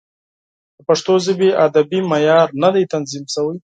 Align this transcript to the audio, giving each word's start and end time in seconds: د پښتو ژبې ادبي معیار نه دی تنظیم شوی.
د 0.75 0.77
پښتو 0.87 1.13
ژبې 1.25 1.49
ادبي 1.65 1.99
معیار 2.11 2.47
نه 2.63 2.69
دی 2.73 2.83
تنظیم 2.93 3.25
شوی. 3.33 3.57